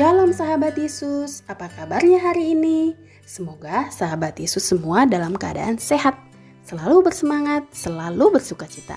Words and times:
Shalom 0.00 0.32
sahabat 0.32 0.80
Yesus, 0.80 1.44
apa 1.44 1.68
kabarnya 1.76 2.24
hari 2.24 2.56
ini? 2.56 2.96
Semoga 3.20 3.92
sahabat 3.92 4.40
Yesus 4.40 4.64
semua 4.64 5.04
dalam 5.04 5.36
keadaan 5.36 5.76
sehat, 5.76 6.16
selalu 6.64 7.12
bersemangat, 7.12 7.68
selalu 7.68 8.40
bersuka 8.40 8.64
cita. 8.64 8.96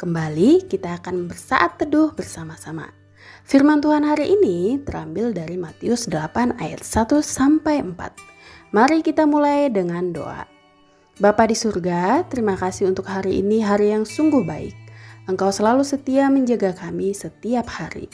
Kembali 0.00 0.64
kita 0.64 1.04
akan 1.04 1.28
bersaat 1.28 1.76
teduh 1.76 2.16
bersama-sama. 2.16 2.88
Firman 3.44 3.84
Tuhan 3.84 4.08
hari 4.08 4.40
ini 4.40 4.80
terambil 4.88 5.36
dari 5.36 5.60
Matius 5.60 6.08
8 6.08 6.56
ayat 6.56 6.80
1 6.80 7.20
sampai 7.20 7.84
4. 7.84 8.72
Mari 8.72 9.04
kita 9.04 9.28
mulai 9.28 9.68
dengan 9.68 10.16
doa. 10.16 10.48
Bapa 11.20 11.44
di 11.44 11.60
surga, 11.60 12.24
terima 12.24 12.56
kasih 12.56 12.88
untuk 12.88 13.04
hari 13.04 13.44
ini 13.44 13.60
hari 13.60 13.92
yang 13.92 14.08
sungguh 14.08 14.48
baik. 14.48 14.72
Engkau 15.28 15.52
selalu 15.52 15.84
setia 15.84 16.32
menjaga 16.32 16.72
kami 16.72 17.12
setiap 17.12 17.68
hari. 17.68 18.08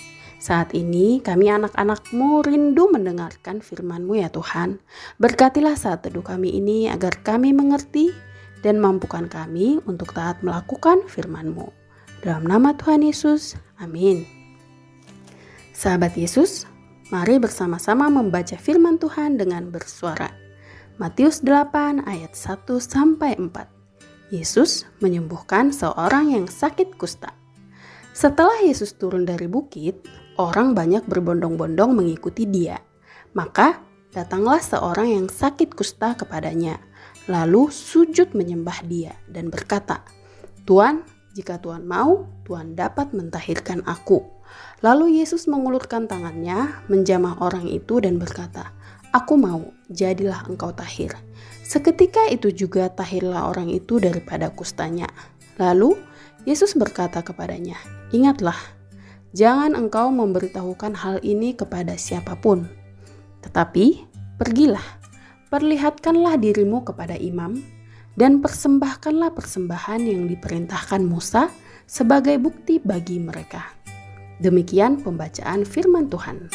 Saat 0.45 0.77
ini 0.77 1.25
kami 1.25 1.48
anak-anakmu 1.48 2.45
rindu 2.45 2.93
mendengarkan 2.93 3.65
firman-Mu 3.65 4.21
ya 4.21 4.29
Tuhan. 4.29 4.77
Berkatilah 5.16 5.73
saat 5.73 6.05
teduh 6.05 6.21
kami 6.21 6.61
ini 6.61 6.85
agar 6.93 7.16
kami 7.25 7.57
mengerti 7.57 8.12
dan 8.61 8.77
mampukan 8.77 9.25
kami 9.25 9.80
untuk 9.88 10.12
taat 10.12 10.45
melakukan 10.45 11.01
firman-Mu. 11.09 11.65
Dalam 12.21 12.45
nama 12.45 12.77
Tuhan 12.77 13.01
Yesus, 13.01 13.57
amin. 13.80 14.29
Sahabat 15.73 16.13
Yesus, 16.13 16.68
mari 17.09 17.40
bersama-sama 17.40 18.13
membaca 18.13 18.61
firman 18.61 19.01
Tuhan 19.01 19.40
dengan 19.40 19.73
bersuara. 19.73 20.29
Matius 21.01 21.40
8 21.40 22.05
ayat 22.05 22.37
1 22.37 22.68
sampai 22.85 23.40
4. 23.40 24.29
Yesus 24.29 24.85
menyembuhkan 25.01 25.73
seorang 25.73 26.37
yang 26.37 26.45
sakit 26.52 27.01
kusta. 27.01 27.33
Setelah 28.13 28.61
Yesus 28.61 28.93
turun 28.95 29.24
dari 29.24 29.49
bukit, 29.49 30.05
orang 30.38 30.74
banyak 30.74 31.07
berbondong-bondong 31.07 31.95
mengikuti 31.95 32.46
dia. 32.49 32.80
Maka 33.35 33.82
datanglah 34.15 34.63
seorang 34.63 35.10
yang 35.10 35.27
sakit 35.27 35.74
kusta 35.74 36.15
kepadanya, 36.15 36.79
lalu 37.27 37.71
sujud 37.71 38.30
menyembah 38.35 38.87
dia 38.87 39.18
dan 39.27 39.51
berkata, 39.51 40.07
"Tuan, 40.62 41.02
jika 41.35 41.59
Tuhan 41.59 41.82
mau, 41.82 42.30
Tuhan 42.46 42.79
dapat 42.79 43.10
mentahirkan 43.10 43.82
aku." 43.87 44.23
Lalu 44.87 45.18
Yesus 45.18 45.51
mengulurkan 45.51 46.07
tangannya, 46.07 46.87
menjamah 46.87 47.43
orang 47.43 47.66
itu 47.66 47.99
dan 47.99 48.23
berkata, 48.23 48.71
"Aku 49.10 49.35
mau, 49.35 49.74
jadilah 49.90 50.46
engkau 50.46 50.71
tahir." 50.71 51.10
Seketika 51.65 52.29
itu 52.29 52.52
juga 52.52 52.93
tahirlah 52.93 53.49
orang 53.51 53.73
itu 53.73 53.96
daripada 53.99 54.52
kustanya. 54.52 55.09
Lalu 55.57 55.96
Yesus 56.45 56.77
berkata 56.77 57.24
kepadanya, 57.24 57.80
"Ingatlah, 58.12 58.59
Jangan 59.35 59.74
engkau 59.74 60.15
memberitahukan 60.15 60.95
hal 60.95 61.18
ini 61.27 61.59
kepada 61.59 61.99
siapa 61.99 62.38
pun, 62.38 62.71
tetapi 63.43 64.06
pergilah, 64.38 65.03
perlihatkanlah 65.50 66.38
dirimu 66.38 66.87
kepada 66.87 67.19
imam, 67.19 67.59
dan 68.15 68.38
persembahkanlah 68.38 69.34
persembahan 69.34 70.06
yang 70.06 70.31
diperintahkan 70.31 71.03
Musa 71.03 71.50
sebagai 71.82 72.38
bukti 72.38 72.78
bagi 72.78 73.19
mereka. 73.19 73.75
Demikian 74.38 75.03
pembacaan 75.03 75.66
Firman 75.66 76.06
Tuhan. 76.06 76.55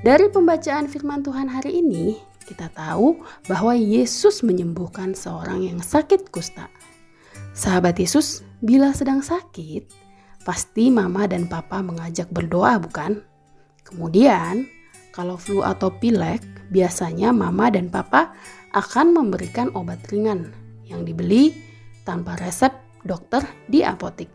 Dari 0.00 0.26
pembacaan 0.32 0.88
Firman 0.88 1.20
Tuhan 1.20 1.52
hari 1.52 1.84
ini, 1.84 2.31
kita 2.52 2.68
tahu 2.76 3.24
bahwa 3.48 3.72
Yesus 3.72 4.44
menyembuhkan 4.44 5.16
seorang 5.16 5.64
yang 5.64 5.80
sakit 5.80 6.28
kusta. 6.28 6.68
Sahabat 7.56 7.96
Yesus, 7.96 8.44
bila 8.60 8.92
sedang 8.92 9.24
sakit, 9.24 9.88
pasti 10.44 10.92
mama 10.92 11.24
dan 11.24 11.48
papa 11.48 11.80
mengajak 11.80 12.28
berdoa, 12.28 12.76
bukan? 12.76 13.24
Kemudian, 13.88 14.68
kalau 15.16 15.40
flu 15.40 15.64
atau 15.64 15.88
pilek, 15.88 16.44
biasanya 16.68 17.32
mama 17.32 17.72
dan 17.72 17.88
papa 17.88 18.36
akan 18.76 19.16
memberikan 19.16 19.72
obat 19.72 20.00
ringan 20.12 20.52
yang 20.84 21.04
dibeli 21.08 21.56
tanpa 22.04 22.36
resep 22.40 22.72
dokter 23.04 23.44
di 23.68 23.84
apotik. 23.84 24.28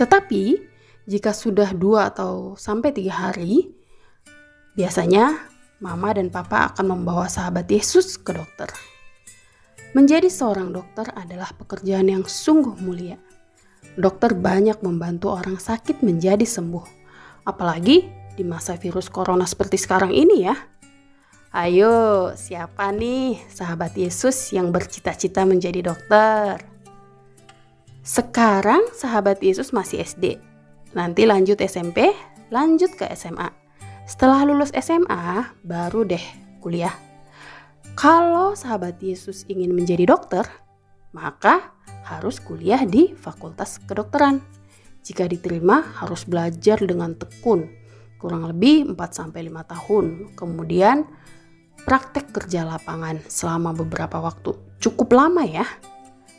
Tetapi, 0.00 0.72
jika 1.04 1.36
sudah 1.36 1.74
dua 1.76 2.08
atau 2.14 2.56
sampai 2.56 2.94
tiga 2.94 3.28
hari, 3.28 3.68
biasanya 4.72 5.51
mama 5.82 6.14
dan 6.14 6.30
papa 6.30 6.70
akan 6.72 6.96
membawa 6.96 7.26
sahabat 7.26 7.66
Yesus 7.66 8.14
ke 8.14 8.30
dokter. 8.30 8.70
Menjadi 9.92 10.30
seorang 10.30 10.72
dokter 10.72 11.10
adalah 11.12 11.52
pekerjaan 11.52 12.08
yang 12.08 12.24
sungguh 12.24 12.78
mulia. 12.80 13.20
Dokter 13.92 14.32
banyak 14.32 14.80
membantu 14.80 15.36
orang 15.36 15.60
sakit 15.60 16.00
menjadi 16.00 16.48
sembuh, 16.48 16.86
apalagi 17.44 18.08
di 18.32 18.44
masa 18.46 18.80
virus 18.80 19.12
corona 19.12 19.44
seperti 19.44 19.76
sekarang 19.76 20.14
ini 20.16 20.48
ya. 20.48 20.56
Ayo, 21.52 22.32
siapa 22.32 22.88
nih 22.96 23.36
sahabat 23.52 23.92
Yesus 23.92 24.56
yang 24.56 24.72
bercita-cita 24.72 25.44
menjadi 25.44 25.92
dokter? 25.92 26.64
Sekarang 28.00 28.88
sahabat 28.96 29.44
Yesus 29.44 29.76
masih 29.76 30.00
SD. 30.00 30.40
Nanti 30.96 31.28
lanjut 31.28 31.60
SMP, 31.60 32.16
lanjut 32.48 32.96
ke 32.96 33.04
SMA. 33.12 33.61
Setelah 34.02 34.42
lulus 34.42 34.74
SMA, 34.74 35.54
baru 35.62 36.02
deh 36.02 36.22
kuliah. 36.58 36.94
Kalau 37.94 38.58
sahabat 38.58 38.98
Yesus 38.98 39.46
ingin 39.46 39.70
menjadi 39.76 40.08
dokter, 40.08 40.42
maka 41.14 41.76
harus 42.02 42.42
kuliah 42.42 42.82
di 42.82 43.14
Fakultas 43.14 43.78
Kedokteran. 43.78 44.42
Jika 45.02 45.26
diterima, 45.26 45.82
harus 46.02 46.26
belajar 46.26 46.78
dengan 46.82 47.14
tekun, 47.14 47.68
kurang 48.18 48.46
lebih 48.46 48.90
4-5 48.94 49.34
tahun. 49.66 50.04
Kemudian 50.34 51.06
praktek 51.82 52.30
kerja 52.30 52.62
lapangan 52.66 53.22
selama 53.26 53.74
beberapa 53.74 54.22
waktu. 54.22 54.54
Cukup 54.78 55.14
lama 55.14 55.42
ya. 55.46 55.66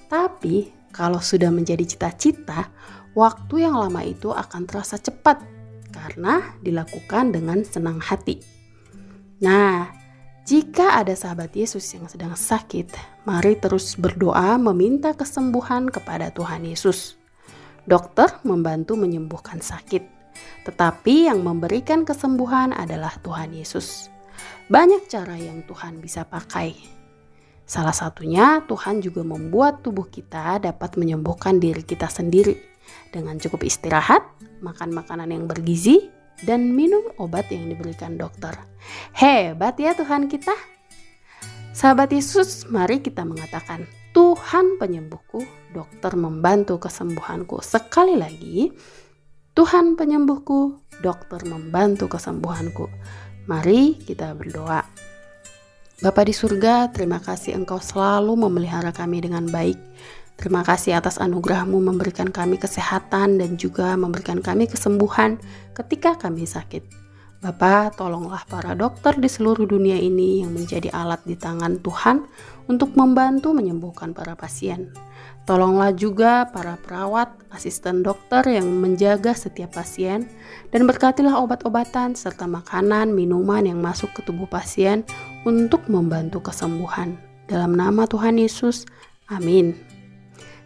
Tapi 0.08 0.72
kalau 0.92 1.20
sudah 1.20 1.52
menjadi 1.52 1.84
cita-cita, 1.84 2.72
waktu 3.14 3.68
yang 3.68 3.76
lama 3.76 4.02
itu 4.04 4.32
akan 4.32 4.64
terasa 4.66 4.96
cepat 5.00 5.53
karena 5.94 6.58
dilakukan 6.66 7.30
dengan 7.30 7.62
senang 7.62 8.02
hati. 8.02 8.42
Nah, 9.46 9.94
jika 10.44 11.00
ada 11.00 11.14
sahabat 11.14 11.54
Yesus 11.54 11.86
yang 11.94 12.10
sedang 12.10 12.34
sakit, 12.34 12.92
mari 13.24 13.56
terus 13.56 13.96
berdoa 13.96 14.58
meminta 14.60 15.14
kesembuhan 15.14 15.88
kepada 15.88 16.34
Tuhan 16.34 16.66
Yesus. 16.66 17.16
Dokter 17.86 18.42
membantu 18.44 18.98
menyembuhkan 18.98 19.62
sakit, 19.62 20.04
tetapi 20.66 21.32
yang 21.32 21.46
memberikan 21.46 22.04
kesembuhan 22.04 22.74
adalah 22.74 23.16
Tuhan 23.22 23.54
Yesus. 23.54 24.10
Banyak 24.68 25.08
cara 25.08 25.38
yang 25.38 25.62
Tuhan 25.64 26.02
bisa 26.02 26.26
pakai. 26.26 26.76
Salah 27.64 27.96
satunya, 27.96 28.60
Tuhan 28.68 29.00
juga 29.00 29.24
membuat 29.24 29.80
tubuh 29.80 30.08
kita 30.12 30.60
dapat 30.60 31.00
menyembuhkan 31.00 31.60
diri 31.60 31.84
kita 31.84 32.12
sendiri 32.12 32.73
dengan 33.14 33.38
cukup 33.38 33.64
istirahat, 33.66 34.26
makan 34.64 34.94
makanan 34.96 35.30
yang 35.30 35.46
bergizi, 35.46 36.10
dan 36.44 36.74
minum 36.74 37.04
obat 37.22 37.48
yang 37.54 37.70
diberikan 37.70 38.18
dokter. 38.18 38.54
Hebat 39.16 39.80
ya 39.80 39.94
Tuhan 39.96 40.28
kita. 40.28 40.54
Sahabat 41.74 42.14
Yesus, 42.14 42.70
mari 42.70 43.02
kita 43.02 43.26
mengatakan, 43.26 43.90
Tuhan 44.14 44.78
penyembuhku, 44.78 45.42
dokter 45.74 46.14
membantu 46.14 46.78
kesembuhanku. 46.78 47.66
Sekali 47.66 48.14
lagi, 48.14 48.70
Tuhan 49.58 49.98
penyembuhku, 49.98 50.78
dokter 51.02 51.42
membantu 51.50 52.14
kesembuhanku. 52.14 52.90
Mari 53.50 53.98
kita 54.06 54.38
berdoa. 54.38 54.86
Bapa 56.04 56.22
di 56.28 56.36
surga, 56.36 56.94
terima 56.94 57.18
kasih 57.18 57.58
Engkau 57.58 57.82
selalu 57.82 58.38
memelihara 58.38 58.94
kami 58.94 59.24
dengan 59.24 59.50
baik. 59.50 59.80
Terima 60.36 60.66
kasih 60.66 60.98
atas 60.98 61.22
anugerahmu 61.22 61.78
memberikan 61.78 62.28
kami 62.28 62.58
kesehatan 62.58 63.38
dan 63.38 63.56
juga 63.56 63.94
memberikan 63.94 64.42
kami 64.42 64.66
kesembuhan 64.66 65.38
ketika 65.78 66.18
kami 66.18 66.44
sakit. 66.44 67.04
Bapak, 67.44 68.00
tolonglah 68.00 68.48
para 68.48 68.72
dokter 68.72 69.20
di 69.20 69.28
seluruh 69.28 69.68
dunia 69.68 70.00
ini 70.00 70.48
yang 70.48 70.56
menjadi 70.56 70.88
alat 70.96 71.20
di 71.28 71.36
tangan 71.36 71.84
Tuhan 71.84 72.24
untuk 72.72 72.96
membantu 72.96 73.52
menyembuhkan 73.52 74.16
para 74.16 74.32
pasien. 74.32 74.96
Tolonglah 75.44 75.92
juga 75.92 76.48
para 76.48 76.80
perawat, 76.80 77.36
asisten 77.52 78.00
dokter 78.00 78.48
yang 78.48 78.64
menjaga 78.80 79.36
setiap 79.36 79.76
pasien, 79.76 80.32
dan 80.72 80.88
berkatilah 80.88 81.36
obat-obatan 81.36 82.16
serta 82.16 82.48
makanan, 82.48 83.12
minuman 83.12 83.68
yang 83.68 83.84
masuk 83.84 84.16
ke 84.16 84.24
tubuh 84.24 84.48
pasien 84.48 85.04
untuk 85.44 85.84
membantu 85.92 86.48
kesembuhan. 86.48 87.20
Dalam 87.52 87.76
nama 87.76 88.08
Tuhan 88.08 88.40
Yesus, 88.40 88.88
amin. 89.28 89.93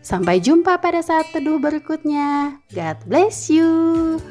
Sampai 0.07 0.39
jumpa 0.39 0.79
pada 0.79 1.03
saat 1.03 1.35
teduh 1.35 1.59
berikutnya. 1.59 2.63
God 2.71 2.95
bless 3.11 3.51
you. 3.51 4.23